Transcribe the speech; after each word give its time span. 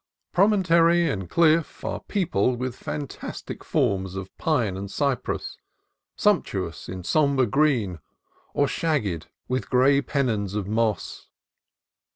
Promontory 0.33 1.07
and 1.11 1.29
cliff 1.29 1.83
are 1.85 1.99
peopled 1.99 2.59
with 2.59 2.75
fantastic 2.75 3.63
forms 3.63 4.15
of 4.15 4.35
pine 4.39 4.75
and 4.75 4.89
cypress, 4.89 5.59
sumptuous 6.15 6.89
in 6.89 7.03
sombre 7.03 7.45
green 7.45 7.99
or 8.55 8.67
shagged 8.67 9.27
with 9.47 9.69
gray 9.69 10.01
pennons 10.01 10.55
of 10.55 10.67
moss. 10.67 11.27